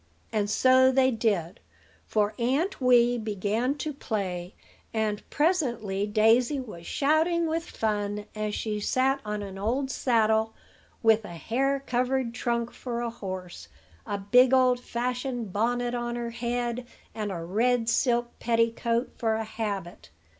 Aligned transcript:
And 0.33 0.49
so 0.49 0.91
they 0.91 1.11
did: 1.11 1.59
for 2.07 2.33
Aunt 2.39 2.81
Wee 2.81 3.19
began 3.19 3.75
to 3.75 3.93
play; 3.93 4.55
and 4.95 5.21
presently 5.29 6.07
Daisy 6.07 6.59
was 6.59 6.87
shouting 6.87 7.45
with 7.45 7.65
fun 7.69 8.25
as 8.33 8.55
she 8.55 8.79
sat 8.79 9.21
on 9.23 9.43
an 9.43 9.59
old 9.59 9.91
saddle, 9.91 10.55
with 11.03 11.23
a 11.23 11.35
hair 11.35 11.83
covered 11.85 12.33
trunk 12.33 12.71
for 12.71 13.01
a 13.01 13.11
horse, 13.11 13.67
a 14.07 14.17
big 14.17 14.55
old 14.55 14.79
fashioned 14.79 15.53
bonnet 15.53 15.93
on 15.93 16.15
her 16.15 16.31
head, 16.31 16.87
and 17.13 17.31
a 17.31 17.43
red 17.43 17.87
silk 17.87 18.31
petticoat 18.39 19.11
for 19.19 19.35
a 19.35 19.43
habit. 19.43 20.09